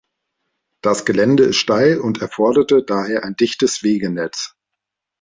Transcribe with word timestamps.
Das 0.83 1.05
Gelände 1.05 1.43
ist 1.43 1.57
steil 1.57 1.99
und 1.99 2.23
erforderte 2.23 2.81
daher 2.83 3.23
ein 3.23 3.35
dichtes 3.35 3.83
Wegenetz. 3.83 4.55